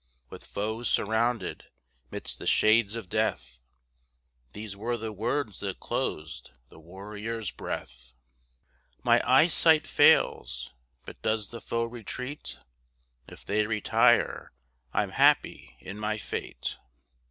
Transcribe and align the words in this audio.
With 0.31 0.43
foes 0.47 0.89
surrounded, 0.89 1.65
midst 2.09 2.39
the 2.39 2.47
shades 2.47 2.95
of 2.95 3.07
death, 3.07 3.59
These 4.53 4.75
were 4.75 4.97
the 4.97 5.11
words 5.13 5.59
that 5.59 5.79
closed 5.79 6.49
the 6.69 6.79
warrior's 6.79 7.51
breath 7.51 8.15
"My 9.03 9.21
eyesight 9.23 9.85
fails! 9.85 10.71
but 11.05 11.21
does 11.21 11.51
the 11.51 11.61
foe 11.61 11.83
retreat? 11.85 12.57
If 13.27 13.45
they 13.45 13.67
retire, 13.67 14.51
I'm 14.91 15.11
happy 15.11 15.77
in 15.79 15.99
my 15.99 16.17
fate!" 16.17 16.79